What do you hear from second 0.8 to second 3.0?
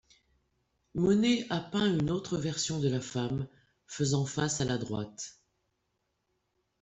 Monet a peint une autre version de la